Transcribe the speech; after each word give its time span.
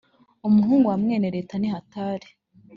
umuhungu 0.47 0.85
wa 0.91 0.97
mwene 1.01 1.27
tela 1.49 1.57
ni 1.59 1.69
tahani 1.91 2.29